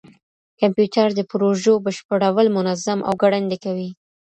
کمپيوټر 0.61 1.07
د 1.15 1.19
پروژو 1.31 1.73
بشپړول 1.85 2.47
منظم 2.57 2.99
او 3.07 3.13
ګړندي 3.21 3.57
کوي. 3.65 3.89